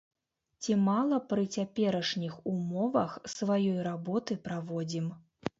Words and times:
Ці 0.61 0.77
мала 0.85 1.19
пры 1.33 1.43
цяперашніх 1.59 2.39
умовах 2.53 3.11
сваёй 3.37 3.79
работы 3.89 4.41
праводзім? 4.49 5.17